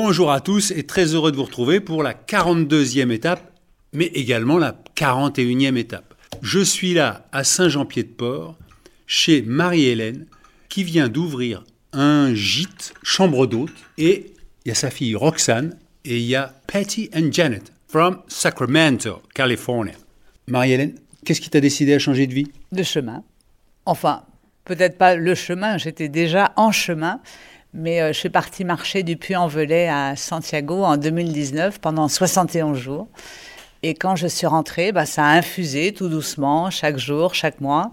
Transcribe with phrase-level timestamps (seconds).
[0.00, 3.52] Bonjour à tous et très heureux de vous retrouver pour la 42e étape,
[3.92, 6.14] mais également la 41e étape.
[6.40, 8.56] Je suis là à Saint-Jean-Pied-de-Port,
[9.08, 10.26] chez Marie-Hélène,
[10.68, 14.34] qui vient d'ouvrir un gîte, chambre d'hôte, et
[14.64, 19.20] il y a sa fille Roxane, et il y a Patty and Janet, from Sacramento,
[19.34, 19.94] California.
[20.46, 20.94] Marie-Hélène,
[21.24, 22.52] qu'est-ce qui t'a décidé à changer de vie?
[22.70, 23.24] De chemin.
[23.84, 24.22] Enfin,
[24.64, 27.20] peut-être pas le chemin, j'étais déjà en chemin,
[27.74, 33.08] mais euh, je suis partie marcher du Puy-en-Velay à Santiago en 2019 pendant 71 jours.
[33.82, 37.92] Et quand je suis rentrée, bah, ça a infusé tout doucement, chaque jour, chaque mois.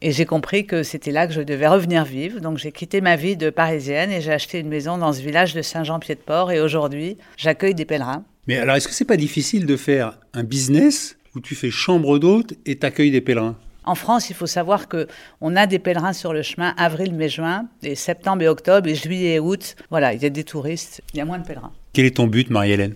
[0.00, 2.40] Et j'ai compris que c'était là que je devais revenir vivre.
[2.40, 5.54] Donc j'ai quitté ma vie de parisienne et j'ai acheté une maison dans ce village
[5.54, 6.52] de Saint-Jean-Pied-de-Port.
[6.52, 8.24] Et aujourd'hui, j'accueille des pèlerins.
[8.46, 12.18] Mais alors, est-ce que c'est pas difficile de faire un business où tu fais chambre
[12.18, 13.56] d'hôte et t'accueilles des pèlerins?
[13.88, 15.08] En France, il faut savoir que
[15.40, 18.94] on a des pèlerins sur le chemin avril, mai, juin, et septembre et octobre, et
[18.94, 19.76] juillet et août.
[19.88, 21.72] Voilà, il y a des touristes, il y a moins de pèlerins.
[21.94, 22.94] Quel est ton but, Marie-Hélène?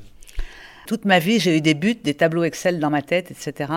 [0.86, 3.72] Toute ma vie, j'ai eu des buts, des tableaux Excel dans ma tête, etc.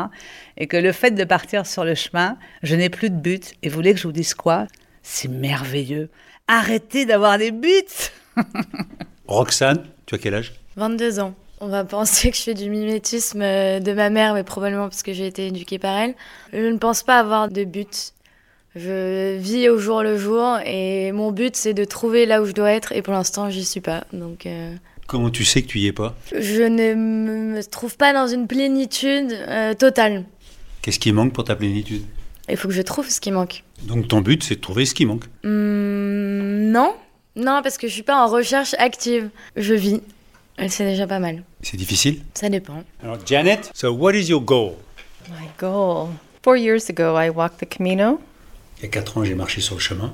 [0.57, 3.53] Et que le fait de partir sur le chemin, je n'ai plus de but.
[3.63, 4.67] Et vous voulez que je vous dise quoi?
[5.01, 6.09] C'est merveilleux.
[6.49, 8.11] Arrêtez d'avoir des buts
[9.25, 10.51] Roxane, tu as quel âge?
[10.75, 11.33] 22 ans.
[11.61, 15.03] On va penser que je fais du mimétisme euh, de ma mère, mais probablement parce
[15.03, 16.15] que j'ai été éduquée par elle.
[16.53, 18.11] Je ne pense pas avoir de but.
[18.75, 22.51] Je vis au jour le jour et mon but c'est de trouver là où je
[22.51, 24.03] dois être et pour l'instant j'y suis pas.
[24.11, 24.75] Donc euh,
[25.07, 26.13] Comment tu sais que tu y es pas?
[26.37, 30.25] je ne me trouve pas dans une plénitude euh, totale.
[30.81, 32.03] Qu'est-ce qui manque pour ta plénitude?
[32.49, 33.63] Il faut que je trouve ce qui manque.
[33.83, 35.23] Donc ton but, c'est de trouver ce qui manque?
[35.43, 36.93] Hmm, non,
[37.37, 39.29] non parce que je suis pas en recherche active.
[39.55, 40.01] Je vis.
[40.57, 41.43] Et c'est déjà pas mal.
[41.61, 42.83] C'est difficile Ça dépend.
[43.03, 44.75] Alors, Janet, so what is your goal
[45.29, 46.09] My goal.
[46.43, 48.21] Four years ago, I walked the Camino.
[48.77, 50.13] Il y a 4 ans, j'ai marché sur le chemin.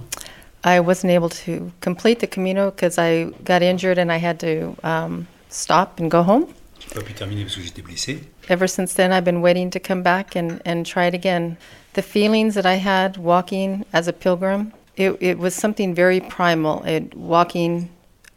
[0.64, 4.76] I wasn't able to complete the Camino because I got injured and I had to
[4.84, 6.46] um, stop and go home.
[6.80, 8.20] J'ai pas pu terminer parce que j'étais blessé.
[8.50, 11.58] Ever since then, I've been waiting to come back and, and try it again.
[11.94, 16.84] The feelings that I had walking as a pilgrim, it, it was something very primal.
[16.86, 17.90] It, walking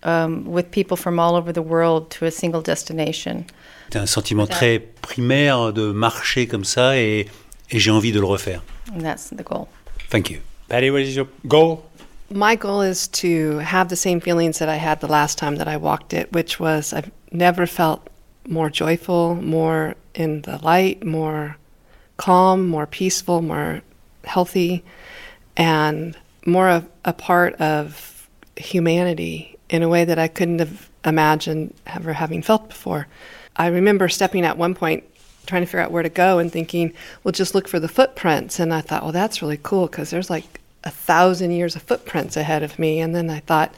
[0.05, 3.45] um, with people from all over the world to a single destination.
[3.89, 7.27] C'était un sentiment très primaire de marcher comme ça et,
[7.71, 8.63] et j'ai envie de le refaire.
[8.93, 9.69] And that's the goal.
[10.11, 10.41] Thank you.
[10.69, 11.85] Patty, what is your goal
[12.31, 15.69] My goal is to have the same feelings that I had the last time that
[15.69, 18.09] I walked it, which was I've never felt
[18.49, 21.57] more joyful, more in the light, more
[22.17, 23.83] calm, more peaceful, more
[24.25, 24.85] healthy,
[25.57, 26.17] and
[26.47, 32.13] more of a part of humanity in a way that I couldn't have imagined ever
[32.13, 33.07] having felt before.
[33.57, 35.05] I remember stepping at one point
[35.47, 36.93] trying to figure out where to go and thinking,
[37.23, 38.59] well, just look for the footprints.
[38.59, 42.37] And I thought, well, that's really cool because there's like a thousand years of footprints
[42.37, 43.01] ahead of me.
[43.01, 43.75] And then I thought,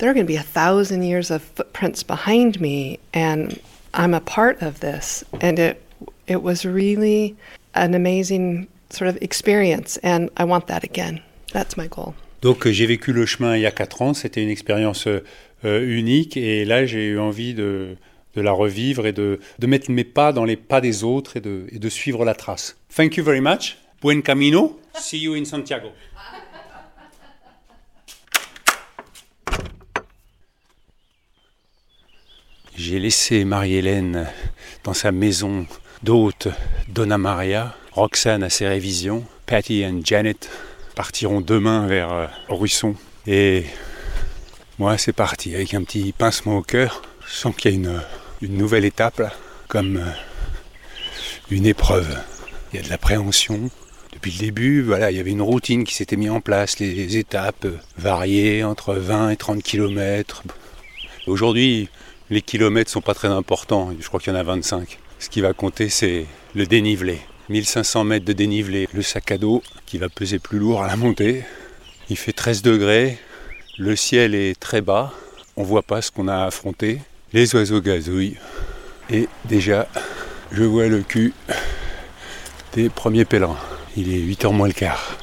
[0.00, 3.60] there are going to be a thousand years of footprints behind me, and
[3.92, 5.22] I'm a part of this.
[5.40, 5.82] And it
[6.26, 7.36] it was really
[7.74, 11.22] an amazing sort of experience, and I want that again.
[11.52, 12.14] That's my goal.
[12.42, 15.22] Donc euh, j'ai vécu le chemin il y a 4 ans, c'était une expérience euh,
[15.64, 17.96] euh, unique et là j'ai eu envie de,
[18.34, 22.24] la revivre et de, mettre mes pas dans les pas des autres et de, suivre
[22.24, 22.76] la trace.
[22.94, 23.76] Thank you very much.
[24.00, 24.80] Buen camino.
[24.94, 25.88] See you in Santiago.
[32.76, 34.26] J'ai laissé Marie-Hélène
[34.84, 35.66] dans sa maison
[36.02, 36.48] d'hôte
[36.88, 37.76] Donna Maria.
[37.92, 39.22] Roxane à ses révisions.
[39.44, 40.48] Patty et Janet
[41.00, 42.94] partiront demain vers euh, Ruisson.
[43.26, 43.64] Et
[44.78, 47.00] moi, c'est parti avec un petit pincement au cœur.
[47.26, 48.02] Je sens qu'il y a une,
[48.42, 49.22] une nouvelle étape,
[49.66, 50.10] comme euh,
[51.50, 52.18] une épreuve.
[52.70, 53.70] Il y a de l'appréhension.
[54.12, 57.16] Depuis le début, voilà, il y avait une routine qui s'était mise en place, les
[57.16, 60.42] étapes euh, variées entre 20 et 30 km.
[61.26, 61.88] Aujourd'hui,
[62.28, 63.90] les kilomètres sont pas très importants.
[63.98, 64.98] Je crois qu'il y en a 25.
[65.18, 67.20] Ce qui va compter, c'est le dénivelé.
[67.50, 68.88] 1500 mètres de dénivelé.
[68.94, 71.42] Le sac à dos qui va peser plus lourd à la montée.
[72.08, 73.18] Il fait 13 degrés.
[73.76, 75.12] Le ciel est très bas.
[75.56, 77.00] On voit pas ce qu'on a à affronter.
[77.32, 78.36] Les oiseaux gazouillent.
[79.10, 79.88] Et déjà,
[80.52, 81.34] je vois le cul
[82.74, 83.58] des premiers pèlerins.
[83.96, 85.18] Il est 8h moins le quart.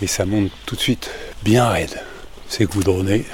[0.00, 1.10] Et ça monte tout de suite
[1.42, 2.00] bien raide.
[2.48, 3.24] C'est goudronné.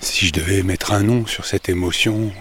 [0.00, 2.32] si je devais mettre un nom sur cette émotion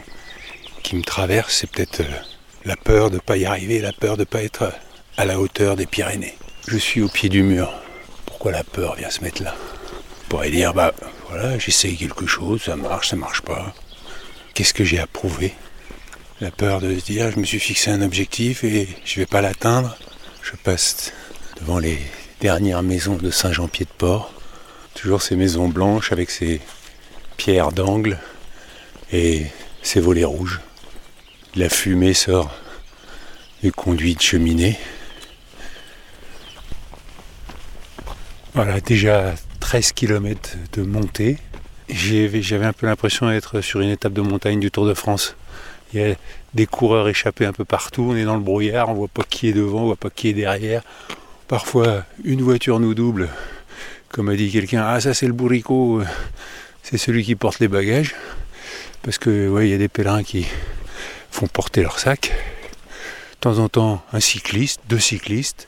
[0.81, 2.36] qui me traverse, c'est peut-être euh,
[2.67, 4.73] la peur de ne pas y arriver, la peur de ne pas être
[5.15, 6.37] à la hauteur des Pyrénées.
[6.67, 7.71] Je suis au pied du mur.
[8.25, 9.55] Pourquoi la peur vient se mettre là?
[10.25, 10.93] On pourrait dire, bah
[11.29, 13.73] voilà, j'essaye quelque chose, ça marche, ça marche pas.
[14.53, 15.53] Qu'est-ce que j'ai à prouver?
[16.41, 19.39] La peur de se dire, je me suis fixé un objectif et je vais pas
[19.39, 19.97] l'atteindre.
[20.43, 21.13] Je passe
[21.61, 21.99] devant les
[22.41, 24.33] dernières maisons de Saint-Jean-Pied-de-Port.
[24.93, 26.59] Toujours ces maisons blanches avec ces
[27.37, 28.19] pierres d'angle
[29.13, 29.45] et
[29.81, 30.59] ces volets rouges.
[31.57, 32.55] La fumée sort
[33.63, 34.77] du conduit de cheminée.
[38.53, 41.39] Voilà, déjà 13 km de montée.
[41.89, 45.35] J'avais un peu l'impression d'être sur une étape de montagne du Tour de France.
[45.91, 46.15] Il y a
[46.53, 49.47] des coureurs échappés un peu partout, on est dans le brouillard, on voit pas qui
[49.49, 50.83] est devant, on voit pas qui est derrière.
[51.47, 53.29] Parfois, une voiture nous double,
[54.09, 56.03] comme a dit quelqu'un, ah ça c'est le bourricot,
[56.83, 58.13] c'est celui qui porte les bagages.
[59.01, 60.45] Parce que ouais, il y a des pèlerins qui
[61.31, 62.31] font porter leur sac.
[63.33, 65.67] De temps en temps, un cycliste, deux cyclistes,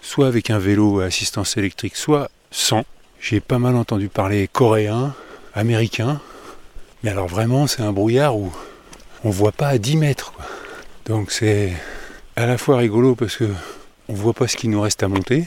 [0.00, 2.84] soit avec un vélo à assistance électrique, soit sans.
[3.20, 5.14] J'ai pas mal entendu parler coréen,
[5.54, 6.20] américain,
[7.02, 8.52] mais alors vraiment c'est un brouillard où
[9.24, 10.32] on voit pas à 10 mètres.
[11.06, 11.72] Donc c'est
[12.36, 13.50] à la fois rigolo parce que
[14.08, 15.46] on voit pas ce qu'il nous reste à monter,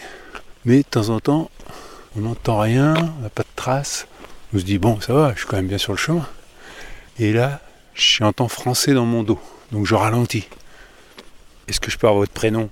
[0.66, 1.50] mais de temps en temps
[2.18, 4.08] on n'entend rien, on n'a pas de traces.
[4.54, 6.28] On se dit bon ça va, je suis quand même bien sur le chemin.
[7.20, 7.62] Et là,
[8.00, 9.40] j'entends français dans mon dos,
[9.72, 10.48] donc je ralentis.
[11.68, 12.70] Est-ce que je peux avoir votre prénom?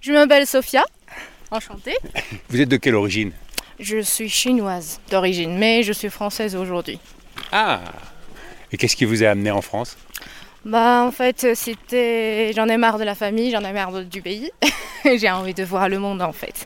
[0.00, 0.84] Je m'appelle Sophia,
[1.50, 1.96] enchantée.
[2.48, 3.32] Vous êtes de quelle origine?
[3.78, 6.98] Je suis chinoise d'origine, mais je suis française aujourd'hui.
[7.52, 7.80] Ah
[8.72, 9.96] Et qu'est-ce qui vous a amené en France?
[10.64, 14.50] Bah en fait, c'était j'en ai marre de la famille, j'en ai marre du pays.
[15.16, 16.64] J'ai envie de voir le monde en fait.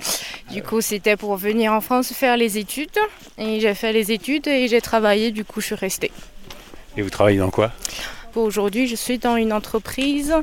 [0.51, 2.99] Du coup, c'était pour venir en France faire les études
[3.39, 6.13] et j'ai fait les études et j'ai travaillé, du coup, je suis restée.
[6.97, 7.73] Et vous travaillez dans quoi?
[8.35, 10.35] Aujourd'hui, je suis dans une entreprise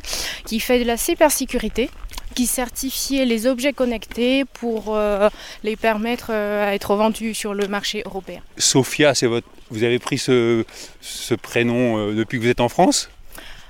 [0.46, 1.90] qui fait de la cybersécurité
[2.34, 5.30] qui certifie les objets connectés pour euh,
[5.64, 8.42] les permettre euh, à être vendus sur le marché européen.
[8.58, 9.48] Sophia, c'est votre...
[9.70, 10.66] vous avez pris ce,
[11.02, 13.10] ce prénom euh, depuis que vous êtes en France?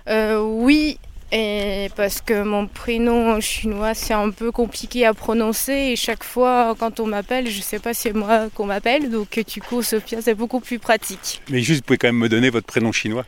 [0.07, 0.97] Oui,
[1.35, 6.75] et parce que mon prénom chinois c'est un peu compliqué à prononcer et chaque fois
[6.77, 9.81] quand on m'appelle, je ne sais pas si c'est moi qu'on m'appelle, donc du coup
[9.81, 11.41] Sophia c'est beaucoup plus pratique.
[11.49, 13.25] Mais juste, vous pouvez quand même me donner votre prénom chinois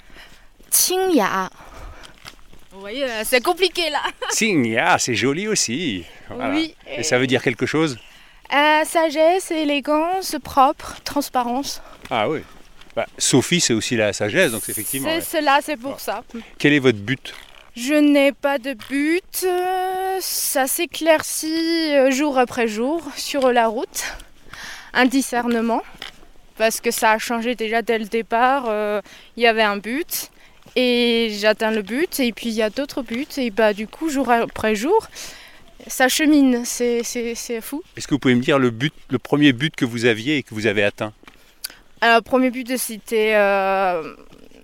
[0.69, 1.49] Qingya.
[2.71, 4.03] Vous voyez, c'est compliqué là.
[4.37, 6.03] Qingya, c'est joli aussi.
[6.29, 6.75] Oui.
[6.95, 7.97] Et ça veut dire quelque chose
[8.53, 11.81] euh, Sagesse, élégance, propre, transparence.
[12.11, 12.41] Ah oui.
[12.95, 15.09] Bah, Sophie, c'est aussi la sagesse, donc effectivement.
[15.09, 16.23] C'est cela, c'est pour ça.
[16.59, 17.33] Quel est votre but
[17.75, 19.45] Je n'ai pas de but.
[20.21, 24.03] Ça s'éclaircit euh, jour après jour sur la route.
[24.93, 25.83] Un discernement.
[26.57, 28.65] Parce que ça a changé déjà dès le départ.
[28.69, 29.01] euh,
[29.35, 30.31] Il y avait un but.
[30.77, 32.19] Et j'atteins le but.
[32.21, 33.27] Et puis il y a d'autres buts.
[33.37, 35.07] Et bah du coup, jour après jour,
[35.87, 36.63] ça chemine.
[36.63, 37.83] C'est- C'est c'est fou.
[37.97, 40.43] Est-ce que vous pouvez me dire le but, le premier but que vous aviez et
[40.43, 41.11] que vous avez atteint?
[41.99, 44.15] Alors, le premier but, c'était euh,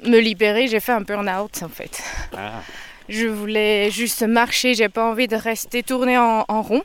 [0.06, 0.68] me libérer.
[0.68, 2.02] J'ai fait un burn-out en fait.
[2.38, 2.62] Ah.
[3.12, 6.82] Je voulais juste marcher, j'ai pas envie de rester tourner en, rond.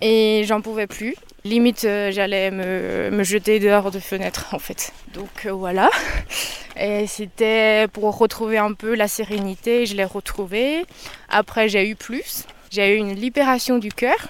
[0.00, 1.14] Et j'en pouvais plus.
[1.44, 4.94] Limite, euh, j'allais me, jeter dehors de fenêtre en fait.
[5.12, 5.90] Donc euh, voilà.
[6.80, 10.86] Et c'était pour retrouver un peu la sérénité, je l'ai retrouvée.
[11.28, 12.46] Après, j'ai eu plus.
[12.70, 14.28] J'ai eu une libération du cœur.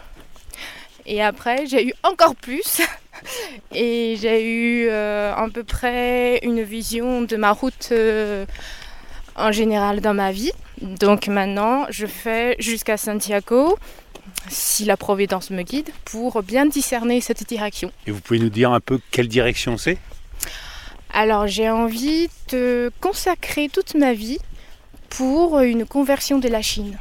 [1.06, 2.82] Et après, j'ai eu encore plus.
[3.72, 7.92] Et j'ai eu euh, à peu près une vision de ma route
[9.36, 10.50] en général dans ma vie.
[10.82, 13.78] Donc maintenant, je fais jusqu'à Santiago,
[14.48, 17.90] si la Providence me guide, pour bien discerner cette direction.
[18.06, 19.98] Et vous pouvez nous dire un peu quelle direction c'est?
[21.12, 24.38] Alors j'ai envie de consacrer toute ma vie
[25.08, 26.98] pour une conversion de la Chine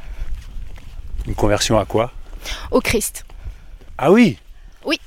[1.26, 2.12] Une conversion à quoi?
[2.70, 3.26] Au Christ.
[3.98, 4.38] Ah oui?
[4.84, 4.98] Oui.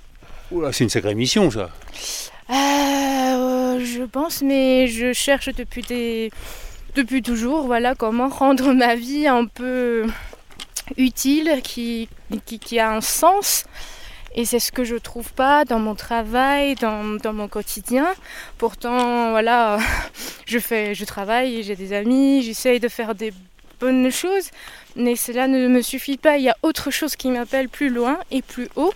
[0.72, 1.70] C'est une sacrée mission ça.
[2.52, 6.32] Euh, je pense, mais je cherche depuis des...
[6.96, 10.06] depuis toujours, voilà, comment rendre ma vie un peu
[10.98, 12.10] utile, qui,
[12.80, 13.66] a un sens.
[14.36, 18.08] Et c'est ce que je trouve pas dans mon travail, dans, dans mon quotidien.
[18.58, 19.80] Pourtant, voilà,
[20.46, 23.34] je fais, je travaille, j'ai des amis, j'essaye de faire des
[23.80, 24.52] bonnes choses,
[24.96, 26.38] mais cela ne me suffit pas.
[26.38, 28.94] Il y a autre chose qui m'appelle plus loin et plus haut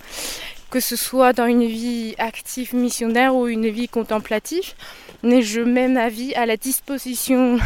[0.74, 4.74] que ce soit dans une vie active missionnaire ou une vie contemplative.
[5.26, 7.58] Mais je mets ma vie à la disposition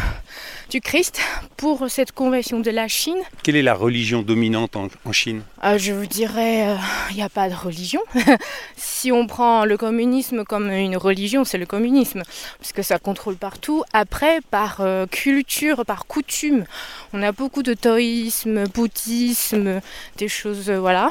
[0.70, 1.20] du Christ
[1.56, 3.18] pour cette conversion de la Chine.
[3.42, 5.42] Quelle est la religion dominante en, Chine?
[5.64, 6.76] Euh, Je vous dirais,
[7.10, 8.00] il n'y a pas de religion.
[8.76, 12.22] si on prend le communisme comme une religion, c'est le communisme,
[12.60, 13.82] parce que ça contrôle partout.
[13.92, 16.64] Après, par euh, culture, par coutume,
[17.12, 19.80] on a beaucoup de taoïsme, bouddhisme,
[20.16, 21.10] des choses, euh, voilà.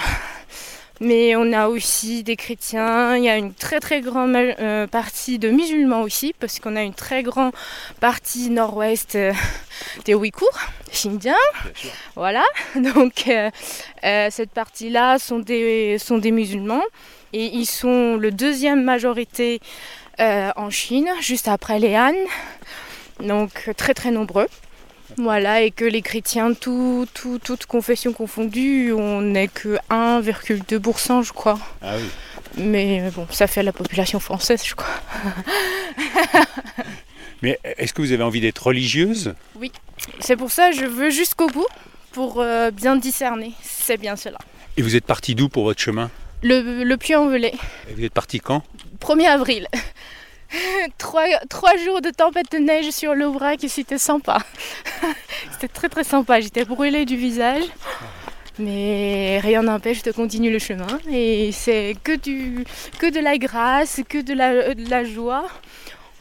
[1.00, 5.38] Mais on a aussi des chrétiens, il y a une très très grande euh, partie
[5.38, 7.52] de musulmans aussi, parce qu'on a une très grande
[8.00, 9.32] partie nord-ouest euh,
[10.06, 10.60] des Ouïghours,
[10.92, 11.36] Xinjiang.
[12.16, 12.44] Voilà,
[12.76, 13.50] donc euh,
[14.32, 16.84] cette partie-là sont des, sont des musulmans.
[17.34, 19.60] Et ils sont le deuxième majorité
[20.18, 22.16] en Chine, juste après les Han,
[23.20, 24.48] donc très très nombreux.
[25.18, 31.34] Voilà, et que les chrétiens, tout, tout, toutes confessions confondues, on n'est que 1,2%, je
[31.34, 31.58] crois.
[31.82, 32.04] Ah oui.
[32.58, 34.94] Mais euh, bon, ça fait la population française, je crois.
[37.42, 39.34] Mais est-ce que vous avez envie d'être religieuse?
[39.56, 39.72] Oui,
[40.20, 41.68] c'est pour ça que je veux jusqu'au bout,
[42.12, 43.54] pour euh, bien discerner.
[43.62, 44.38] C'est bien cela.
[44.76, 46.12] Et vous êtes parti d'où pour votre chemin?
[46.44, 47.54] Le, le Puy-en-Velay.
[47.90, 48.64] Et vous êtes parti quand?
[49.02, 49.68] 1er avril.
[50.98, 54.40] trois, trois, jours de tempête de neige sur l'Aubrac et c'était sympa.
[55.52, 56.40] c'était très très sympa.
[56.40, 57.64] J'étais brûlée du visage.
[58.60, 60.88] Mais rien n'empêche de continuer le chemin.
[61.12, 62.66] Et c'est que, du,
[63.00, 65.48] que de la grâce, que de la, de la joie.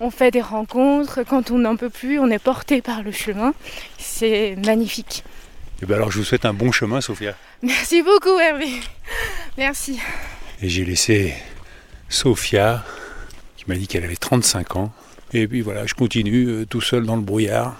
[0.01, 1.23] On fait des rencontres.
[1.23, 3.55] Quand on n'en peut plus, on est porté par le chemin.
[3.99, 5.25] C'est magnifique.
[5.27, 7.35] Et eh bien alors je vous souhaite un bon chemin, Sophia.
[7.63, 8.69] Merci beaucoup, Hervé.
[9.59, 10.01] Merci.
[10.63, 11.35] Et j'ai laissé
[12.09, 12.83] Sophia
[13.69, 14.93] m'a dit qu'elle avait 35 ans.
[15.33, 17.77] Et puis voilà, je continue euh, tout seul dans le brouillard.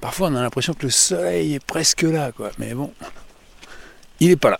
[0.00, 2.50] Parfois on a l'impression que le soleil est presque là, quoi.
[2.58, 2.92] Mais bon,
[4.18, 4.58] il n'est pas là.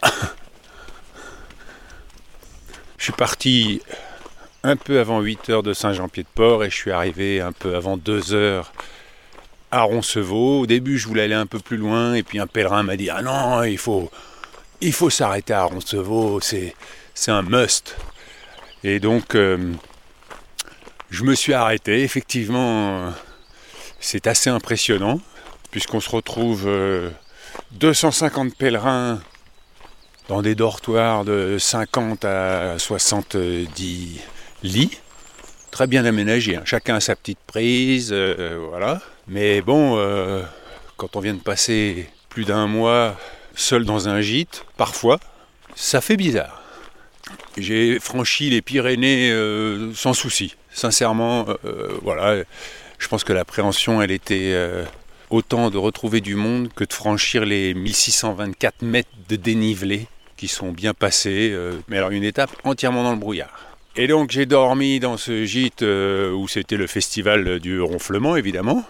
[2.99, 3.81] Je suis parti
[4.62, 8.35] un peu avant 8 heures de Saint-Jean-Pied-de-Port et je suis arrivé un peu avant 2
[8.35, 8.73] heures
[9.71, 10.61] à Roncevaux.
[10.61, 13.09] Au début, je voulais aller un peu plus loin et puis un pèlerin m'a dit
[13.09, 14.11] Ah non, il faut,
[14.83, 16.75] il faut s'arrêter à Roncevaux, c'est,
[17.14, 17.97] c'est un must.
[18.85, 19.73] Et donc, euh,
[21.11, 22.02] je me suis arrêté.
[22.02, 23.12] Effectivement,
[23.99, 25.21] c'est assez impressionnant,
[25.71, 26.71] puisqu'on se retrouve
[27.73, 29.21] 250 euh, pèlerins
[30.29, 34.21] dans des dortoirs de 50 à 70
[34.62, 34.99] lits,
[35.71, 36.57] très bien aménagés.
[36.57, 36.62] Hein.
[36.64, 39.00] Chacun a sa petite prise, euh, voilà.
[39.26, 40.43] Mais bon, euh,
[40.97, 43.17] quand on vient de passer plus d'un mois
[43.57, 45.19] seul dans un gîte, parfois,
[45.75, 46.62] ça fait bizarre.
[47.57, 49.35] J'ai franchi les Pyrénées
[49.95, 52.43] sans souci sincèrement, euh, euh, voilà,
[52.99, 54.85] je pense que l'appréhension, elle était euh,
[55.29, 60.07] autant de retrouver du monde que de franchir les 1624 mètres de dénivelé
[60.37, 61.55] qui sont bien passés,
[61.89, 63.53] mais alors une étape entièrement dans le brouillard.
[63.95, 68.83] Et donc j'ai dormi dans ce gîte où c'était le festival du ronflement évidemment.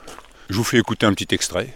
[0.49, 1.75] Je vous fais écouter un petit extrait.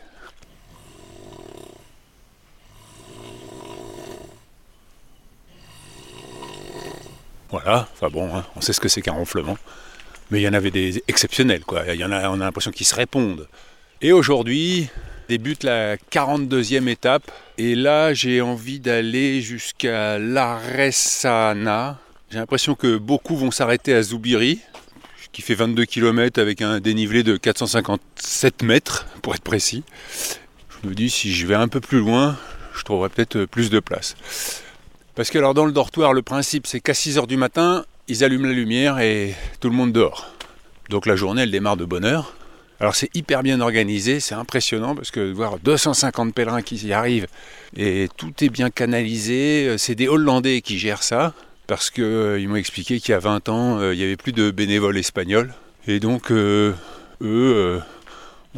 [7.50, 9.56] Voilà, enfin bon, hein, on sait ce que c'est qu'un ronflement
[10.30, 11.82] mais il y en avait des exceptionnels, quoi.
[11.92, 13.46] Il y en a, on a l'impression qu'ils se répondent.
[14.02, 14.88] Et aujourd'hui
[15.28, 21.98] débute la 42e étape, et là j'ai envie d'aller jusqu'à Laresana.
[22.30, 24.60] J'ai l'impression que beaucoup vont s'arrêter à Zoubiri,
[25.32, 29.82] qui fait 22 km avec un dénivelé de 457 mètres, pour être précis.
[30.82, 32.36] Je me dis, si je vais un peu plus loin,
[32.76, 34.16] je trouverai peut-être plus de place.
[35.14, 38.46] Parce que alors dans le dortoir, le principe c'est qu'à 6h du matin, ils allument
[38.46, 40.30] la lumière et tout le monde dehors.
[40.90, 42.34] Donc la journée, elle démarre de bonne heure.
[42.80, 47.28] Alors c'est hyper bien organisé, c'est impressionnant parce que voir 250 pèlerins qui y arrivent
[47.76, 51.34] et tout est bien canalisé, c'est des Hollandais qui gèrent ça
[51.66, 54.32] parce qu'ils euh, m'ont expliqué qu'il y a 20 ans, euh, il n'y avait plus
[54.32, 55.54] de bénévoles espagnols
[55.86, 56.72] et donc euh,
[57.22, 57.80] eux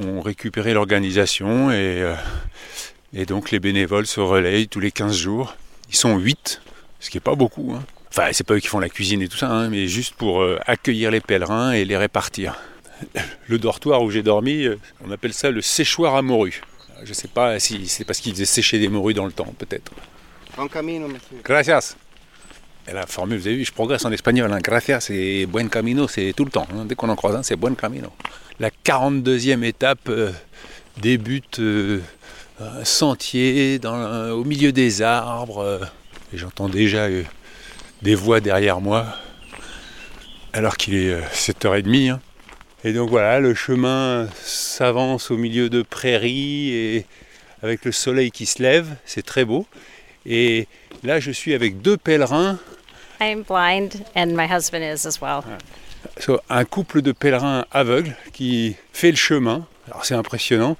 [0.00, 2.14] ont récupéré l'organisation et,
[3.14, 5.56] et donc les bénévoles se relayent tous les 15 jours.
[5.90, 6.62] Ils sont 8,
[7.00, 7.74] ce qui n'est pas beaucoup.
[7.76, 7.82] Hein.
[8.18, 10.40] Enfin, c'est pas eux qui font la cuisine et tout ça, hein, mais juste pour
[10.40, 12.58] euh, accueillir les pèlerins et les répartir.
[13.46, 16.62] Le dortoir où j'ai dormi, euh, on appelle ça le séchoir à morues.
[17.04, 19.92] Je sais pas si c'est parce qu'ils faisaient sécher des morues dans le temps, peut-être.
[20.56, 21.36] Bon camino, monsieur.
[21.44, 21.94] Gracias.
[22.88, 24.50] Et la formule, vous avez vu, je progresse en espagnol.
[24.50, 24.60] Hein.
[24.62, 26.66] Gracias, c'est buen camino, c'est tout le temps.
[26.72, 26.86] Hein.
[26.86, 28.10] Dès qu'on en croise un, c'est buen camino.
[28.58, 30.32] La 42e étape euh,
[31.02, 31.60] débute
[32.60, 35.86] un sentier dans, au milieu des arbres.
[36.32, 37.08] et j'entends déjà
[38.02, 39.06] des voix derrière moi,
[40.52, 42.10] alors qu'il est 7h30.
[42.10, 42.20] Euh, hein.
[42.84, 47.06] Et donc voilà, le chemin s'avance au milieu de prairies et
[47.62, 49.66] avec le soleil qui se lève, c'est très beau.
[50.24, 50.68] Et
[51.02, 52.58] là, je suis avec deux pèlerins
[53.20, 55.42] I'm blind and my husband is as well.
[56.18, 59.66] So, un couple de pèlerins aveugles qui fait le chemin.
[59.86, 60.76] Alors c'est impressionnant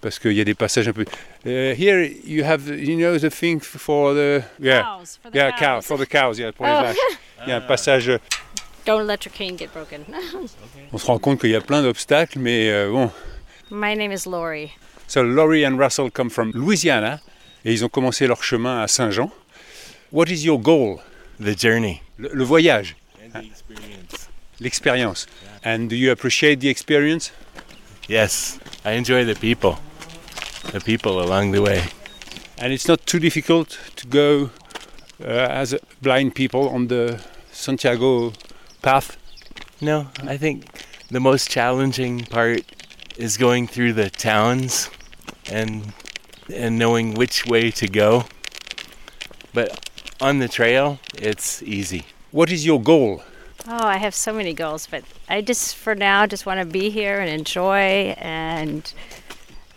[0.00, 1.04] parce qu'il y a des passages un peu.
[1.46, 5.50] Uh, here you have, you know, the thing for the yeah, Cows, for the yeah,
[5.52, 5.60] cows.
[5.60, 6.82] cow, for the cows, yeah, pour les Oh.
[6.82, 7.18] vaches.
[7.46, 8.10] Il y a un passage.
[8.84, 10.04] Don't let your cane get broken.
[10.92, 13.10] On se rend compte qu'il y a plein d'obstacles, mais euh, bon.
[13.70, 14.72] my name is Laurie.
[15.06, 17.20] So Laurie and Russell come from Louisiana
[17.64, 19.30] et ils ont commencé leur chemin à Saint-Jean.
[20.10, 21.00] What is your goal?
[21.40, 24.28] The journey Le, le voyage, and the experience.
[24.60, 25.26] l'expérience.
[25.64, 27.30] And do you appreciate the experience?
[28.08, 29.76] Yes, I enjoy the people.
[30.72, 31.84] The people along the way.
[32.58, 34.50] And it's not too difficult to go
[35.20, 38.32] uh, as blind people on the Santiago
[38.82, 39.16] path.
[39.80, 40.66] No, I think
[41.10, 42.62] the most challenging part
[43.16, 44.90] is going through the towns
[45.50, 45.92] and
[46.54, 48.24] and knowing which way to go.
[49.52, 52.04] But on the trail, it's easy.
[52.30, 53.22] What is your goal?
[53.68, 56.90] Oh, I have so many goals, but I just, for now, just want to be
[56.90, 58.92] here and enjoy and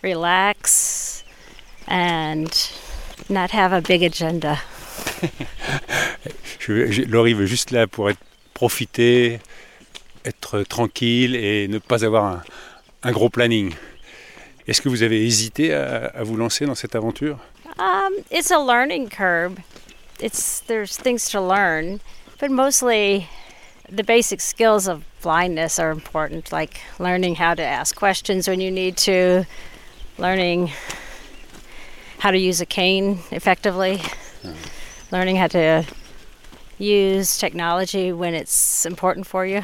[0.02, 1.24] relax
[1.88, 2.48] and
[3.28, 4.60] not have a big agenda.
[6.58, 8.18] Je, je- Laurie veut juste là pour être
[8.54, 9.40] profiter,
[10.24, 12.42] être tranquille et ne pas avoir un,
[13.02, 13.72] un gros planning.
[14.68, 17.38] Est-ce que vous avez hésité à, à vous lancer dans cette aventure
[17.78, 19.58] Um, it's a learning curve.
[20.20, 22.00] It's there's things to learn,
[22.38, 23.26] but mostly
[23.88, 28.70] the basic skills of blindness are important, like learning how to ask questions when you
[28.70, 29.46] need to,
[30.20, 30.70] learning
[32.18, 34.00] how to use a cane effectively,
[35.10, 35.84] learning how to
[36.78, 39.62] use technology when it's important for you.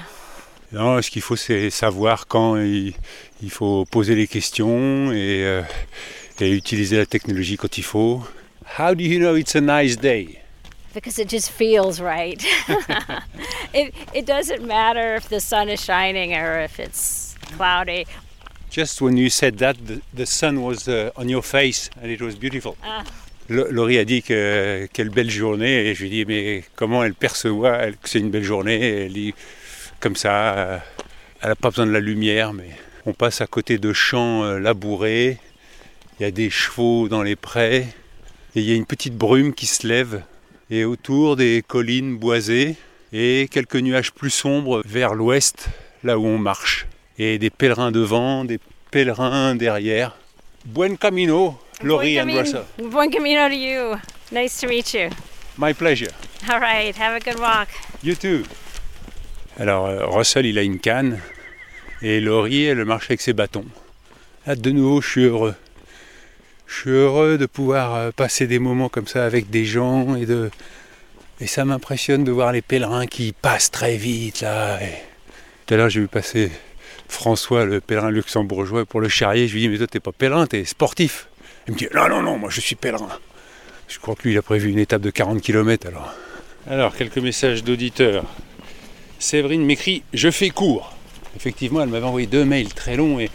[0.72, 2.94] Non, ce qu'il faut, c'est savoir quand il,
[3.40, 5.62] il faut poser les questions et, euh,
[6.40, 8.22] et utiliser la technologie quand il faut.
[8.78, 10.40] How do you know it's a nice day?
[10.96, 12.42] because it just feels right.
[13.74, 18.06] it it doesn't matter if the sun is shining or if it's cloudy.
[18.70, 22.20] Just when you said that, the, the sun was uh, on your face and it
[22.20, 22.76] was beautiful.
[22.84, 23.04] Ah.
[23.48, 27.14] Laurie a dit que quelle belle journée et je lui ai dit mais comment elle
[27.14, 29.34] perçoit elle, que c'est une belle journée Elle dit
[30.00, 30.78] comme ça, euh,
[31.40, 32.70] elle n'a pas besoin de la lumière mais
[33.04, 35.38] on passe à côté de champs euh, labourés,
[36.18, 37.86] il y a des chevaux dans les prés
[38.56, 40.22] et il y a une petite brume qui se lève
[40.70, 42.74] et autour des collines boisées
[43.12, 45.68] et quelques nuages plus sombres vers l'ouest
[46.02, 50.16] là où on marche et des pèlerins devant, des pèlerins derrière.
[50.64, 52.64] Buen camino, Laurie and Russell.
[52.78, 53.96] Buen camino to you.
[54.32, 55.10] Nice to meet you.
[55.58, 56.10] My pleasure.
[56.48, 57.68] All right, have a good walk.
[58.02, 58.42] You too.
[59.58, 61.20] Alors, euh, Russell, il a une canne
[62.02, 63.64] et Laurie, elle marche avec ses bâtons.
[64.46, 65.54] Là, de nouveau, je suis heureux.
[66.66, 70.26] Je suis heureux de pouvoir euh, passer des moments comme ça avec des gens et
[70.26, 70.50] de.
[71.40, 74.82] Et ça m'impressionne de voir les pèlerins qui passent très vite là.
[74.82, 74.92] Et...
[75.66, 76.50] Tout à l'heure, j'ai vu passer
[77.08, 79.48] François, le pèlerin luxembourgeois, pour le charrier.
[79.48, 81.28] Je lui dis Mais toi, t'es pas pèlerin, t'es sportif.
[81.66, 83.08] Il me dit Non, non, non, moi je suis pèlerin.
[83.88, 86.12] Je crois que lui, il a prévu une étape de 40 km alors.
[86.68, 88.24] Alors, quelques messages d'auditeurs.
[89.18, 90.92] Séverine m'écrit Je fais court.
[91.36, 93.30] Effectivement, elle m'avait envoyé deux mails très longs et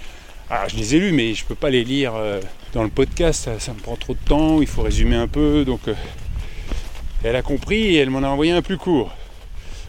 [0.49, 2.41] ah, je les ai lus, mais je ne peux pas les lire euh,
[2.73, 3.45] dans le podcast.
[3.45, 4.61] Ça, ça me prend trop de temps.
[4.61, 5.63] Il faut résumer un peu.
[5.63, 5.93] Donc, euh,
[7.23, 9.11] elle a compris et elle m'en a envoyé un plus court.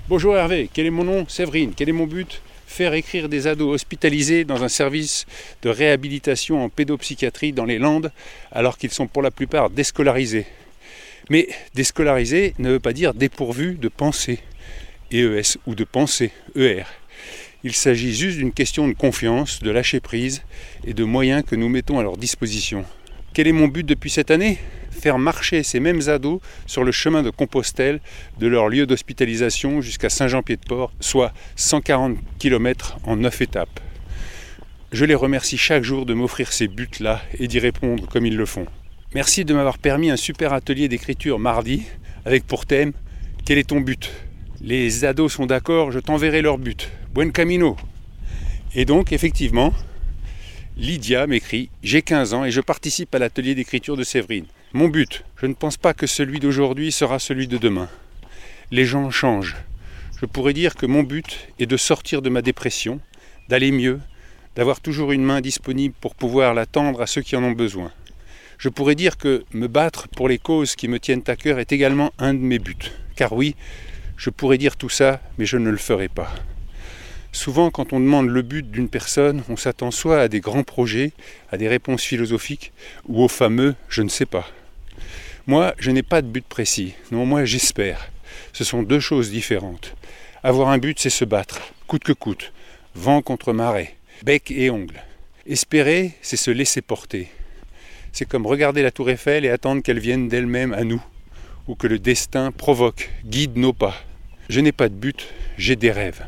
[0.09, 1.25] Bonjour Hervé, quel est mon nom?
[1.29, 2.43] Séverine, quel est mon but?
[2.73, 5.27] Faire écrire des ados hospitalisés dans un service
[5.61, 8.11] de réhabilitation en pédopsychiatrie dans les Landes,
[8.51, 10.47] alors qu'ils sont pour la plupart déscolarisés.
[11.29, 14.39] Mais déscolarisé ne veut pas dire dépourvu de pensée,
[15.13, 16.85] EES, ou de pensée, ER.
[17.63, 20.41] Il s'agit juste d'une question de confiance, de lâcher prise
[20.87, 22.87] et de moyens que nous mettons à leur disposition.
[23.35, 24.59] Quel est mon but depuis cette année?
[24.93, 28.01] Faire marcher ces mêmes ados sur le chemin de Compostelle
[28.39, 33.81] de leur lieu d'hospitalisation jusqu'à Saint-Jean-Pied-de-Port, soit 140 km en 9 étapes.
[34.93, 38.47] Je les remercie chaque jour de m'offrir ces buts-là et d'y répondre comme ils le
[38.47, 38.67] font.
[39.15, 41.83] Merci de m'avoir permis un super atelier d'écriture mardi
[42.25, 42.93] avec pour thème
[43.45, 44.11] Quel est ton but?
[44.61, 46.91] Les ados sont d'accord, je t'enverrai leur but.
[47.13, 47.77] Buen camino.
[48.75, 49.73] Et donc, effectivement,
[50.79, 54.47] Lydia m'écrit J'ai 15 ans et je participe à l'atelier d'écriture de Séverine.
[54.73, 57.91] Mon but, je ne pense pas que celui d'aujourd'hui sera celui de demain.
[58.71, 59.57] Les gens changent.
[60.19, 63.01] Je pourrais dire que mon but est de sortir de ma dépression,
[63.51, 64.01] d'aller mieux,
[64.57, 67.93] d'avoir toujours une main disponible pour pouvoir la tendre à ceux qui en ont besoin.
[68.57, 71.73] Je pourrais dire que me battre pour les causes qui me tiennent à cœur est
[71.73, 72.93] également un de mes buts.
[73.15, 73.57] Car oui,
[74.17, 76.33] je pourrais dire tout ça, mais je ne le ferai pas.
[77.35, 81.13] Souvent, quand on demande le but d'une personne, on s'attend soit à des grands projets,
[81.51, 82.73] à des réponses philosophiques,
[83.09, 84.47] ou au fameux je ne sais pas.
[85.47, 86.95] Moi, je n'ai pas de but précis.
[87.11, 88.11] Non, moi, j'espère.
[88.53, 89.97] Ce sont deux choses différentes.
[90.43, 92.53] Avoir un but, c'est se battre, coûte que coûte,
[92.95, 95.03] vent contre marée, bec et ongle.
[95.47, 97.29] Espérer, c'est se laisser porter.
[98.13, 101.03] C'est comme regarder la tour Eiffel et attendre qu'elle vienne d'elle-même à nous,
[101.67, 103.95] ou que le destin provoque, guide nos pas.
[104.51, 106.23] Je n'ai pas de but, j'ai des rêves.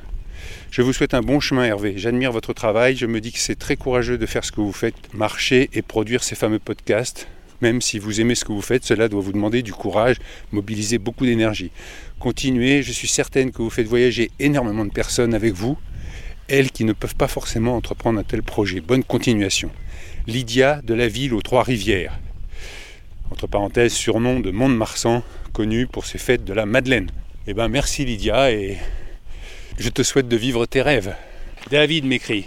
[0.70, 3.58] Je vous souhaite un bon chemin Hervé, j'admire votre travail, je me dis que c'est
[3.58, 7.28] très courageux de faire ce que vous faites, marcher et produire ces fameux podcasts.
[7.60, 10.16] Même si vous aimez ce que vous faites, cela doit vous demander du courage,
[10.52, 11.70] mobiliser beaucoup d'énergie.
[12.18, 15.78] Continuez, je suis certaine que vous faites voyager énormément de personnes avec vous,
[16.48, 18.80] elles qui ne peuvent pas forcément entreprendre un tel projet.
[18.80, 19.70] Bonne continuation.
[20.26, 22.18] Lydia de la ville aux Trois-Rivières.
[23.30, 27.10] Entre parenthèses, surnom de Mont-de-Marsan, connu pour ses fêtes de la Madeleine.
[27.46, 28.76] Eh ben merci Lydia et
[29.78, 31.14] je te souhaite de vivre tes rêves.
[31.70, 32.46] David m'écrit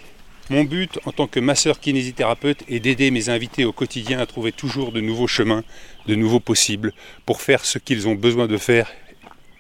[0.50, 4.52] Mon but en tant que masseur kinésithérapeute est d'aider mes invités au quotidien à trouver
[4.52, 5.64] toujours de nouveaux chemins,
[6.08, 6.94] de nouveaux possibles,
[7.26, 8.92] pour faire ce qu'ils ont besoin de faire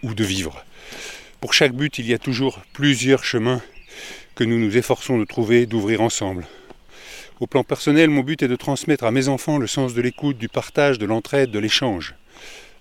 [0.03, 0.63] ou de vivre.
[1.41, 3.61] Pour chaque but, il y a toujours plusieurs chemins
[4.35, 6.47] que nous nous efforçons de trouver, d'ouvrir ensemble.
[7.39, 10.37] Au plan personnel, mon but est de transmettre à mes enfants le sens de l'écoute,
[10.37, 12.15] du partage, de l'entraide, de l'échange.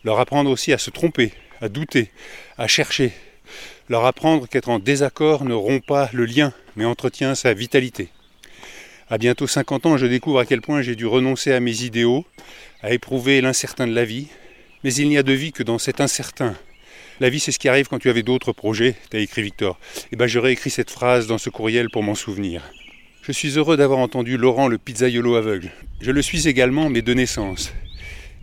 [0.05, 2.11] Leur apprendre aussi à se tromper, à douter,
[2.57, 3.13] à chercher.
[3.89, 8.09] Leur apprendre qu'être en désaccord ne rompt pas le lien, mais entretient sa vitalité.
[9.09, 12.25] À bientôt 50 ans, je découvre à quel point j'ai dû renoncer à mes idéaux,
[12.83, 14.27] à éprouver l'incertain de la vie.
[14.83, 16.57] Mais il n'y a de vie que dans cet incertain,
[17.21, 19.79] la vie, c'est ce qui arrive quand tu avais d'autres projets, t'as écrit Victor.
[19.97, 22.63] Et eh ben, j'aurais écrit cette phrase dans ce courriel pour m'en souvenir.
[23.23, 25.71] Je suis heureux d'avoir entendu Laurent le pizzaiolo aveugle.
[26.01, 27.73] Je le suis également, mais de naissance.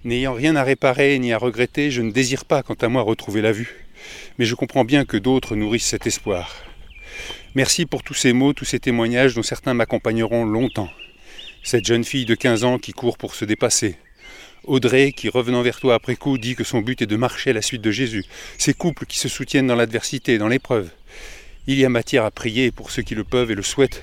[0.06, 3.41] N'ayant rien à réparer ni à regretter, je ne désire pas, quant à moi, retrouver
[3.41, 3.86] la vue.
[4.38, 6.56] Mais je comprends bien que d'autres nourrissent cet espoir.
[7.56, 10.89] Merci pour tous ces mots, tous ces témoignages dont certains m'accompagneront longtemps.
[11.63, 13.96] Cette jeune fille de 15 ans qui court pour se dépasser,
[14.66, 17.54] Audrey, qui revenant vers toi après coup, dit que son but est de marcher à
[17.54, 18.24] la suite de Jésus.
[18.58, 20.89] Ces couples qui se soutiennent dans l'adversité, dans l'épreuve.
[21.68, 24.02] Il y a matière à prier pour ceux qui le peuvent et le souhaitent,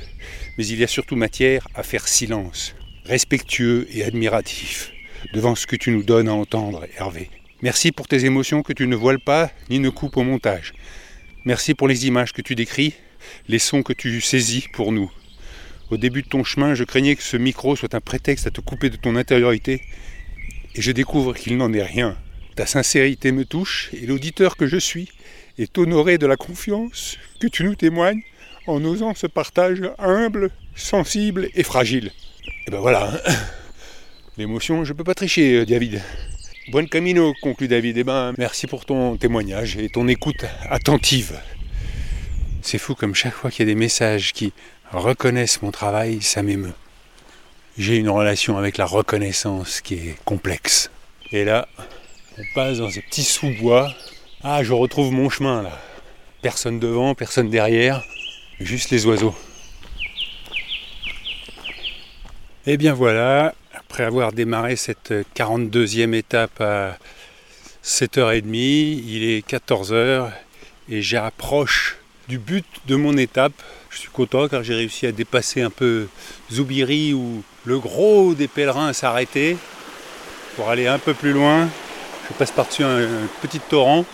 [0.58, 4.92] mais il y a surtout matière à faire silence, respectueux et admiratif,
[5.32, 7.30] devant ce que tu nous donnes à entendre, Hervé.
[7.62, 10.72] Merci pour tes émotions que tu ne voiles pas ni ne coupes au montage.
[11.44, 12.94] Merci pour les images que tu décris,
[13.48, 15.12] les sons que tu saisis pour nous.
[15.90, 18.62] Au début de ton chemin, je craignais que ce micro soit un prétexte à te
[18.62, 19.82] couper de ton intériorité
[20.74, 22.16] et je découvre qu'il n'en est rien.
[22.56, 25.10] Ta sincérité me touche et l'auditeur que je suis
[25.58, 28.22] est honoré de la confiance que tu nous témoignes
[28.66, 32.10] en osant ce partage humble, sensible et fragile.
[32.66, 33.32] Et ben voilà, hein.
[34.38, 36.00] l'émotion, je peux pas tricher, euh, David.
[36.70, 37.98] Buen camino, conclut David.
[37.98, 41.38] Eh ben, merci pour ton témoignage et ton écoute attentive.
[42.62, 44.52] C'est fou comme chaque fois qu'il y a des messages qui
[44.92, 46.72] reconnaissent mon travail, ça m'émeut
[47.80, 50.90] j'ai une relation avec la reconnaissance qui est complexe.
[51.32, 51.66] Et là,
[52.38, 53.92] on passe dans ces petits sous-bois.
[54.42, 55.78] Ah, je retrouve mon chemin là.
[56.42, 58.02] Personne devant, personne derrière,
[58.60, 59.34] juste les oiseaux.
[62.66, 66.98] Et bien voilà, après avoir démarré cette 42e étape à
[67.84, 70.30] 7h30, il est 14h
[70.88, 71.96] et j'approche
[72.28, 73.52] du but de mon étape.
[73.90, 76.08] Je suis content car j'ai réussi à dépasser un peu
[76.52, 79.56] Zoubiri où le gros des pèlerins arrêté
[80.56, 81.68] pour aller un peu plus loin.
[82.28, 83.06] Je passe par-dessus un,
[83.42, 84.04] petit torrent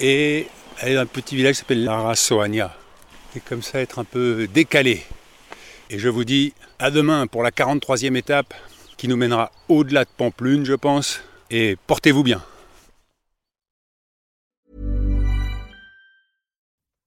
[0.00, 0.46] et
[0.80, 2.74] aller dans un petit village qui s'appelle Larasoania.
[3.36, 5.04] Et comme ça être un peu décalé.
[5.90, 8.54] Et je vous dis à demain pour la 43e étape
[8.96, 11.20] qui nous mènera au-delà de Pamplune, je pense.
[11.50, 12.42] Et portez-vous bien.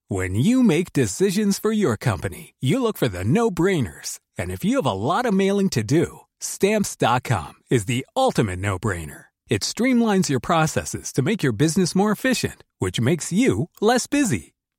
[0.08, 4.18] When you make decisions for your company, you look for the no-brainers.
[4.38, 9.26] And if you have a lot of mailing to do, stamps.com is the ultimate no-brainer.
[9.48, 14.51] It streamlines your processes to make your business more efficient, which makes you less busy.